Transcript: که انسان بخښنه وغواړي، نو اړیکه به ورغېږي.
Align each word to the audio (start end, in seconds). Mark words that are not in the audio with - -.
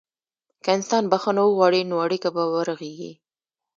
که 0.63 0.69
انسان 0.77 1.03
بخښنه 1.11 1.41
وغواړي، 1.45 1.81
نو 1.89 1.95
اړیکه 2.05 2.29
به 2.35 2.43
ورغېږي. 2.53 3.11